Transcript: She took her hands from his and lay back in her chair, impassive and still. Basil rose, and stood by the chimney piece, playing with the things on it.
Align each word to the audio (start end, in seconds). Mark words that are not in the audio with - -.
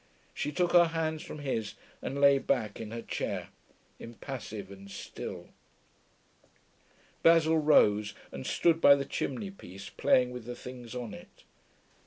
She 0.33 0.51
took 0.51 0.71
her 0.73 0.85
hands 0.87 1.21
from 1.21 1.37
his 1.37 1.75
and 2.01 2.19
lay 2.19 2.39
back 2.39 2.79
in 2.79 2.89
her 2.89 3.03
chair, 3.03 3.49
impassive 3.99 4.71
and 4.71 4.89
still. 4.89 5.49
Basil 7.21 7.59
rose, 7.59 8.15
and 8.31 8.43
stood 8.47 8.81
by 8.81 8.95
the 8.95 9.05
chimney 9.05 9.51
piece, 9.51 9.89
playing 9.91 10.31
with 10.31 10.45
the 10.45 10.55
things 10.55 10.95
on 10.95 11.13
it. 11.13 11.43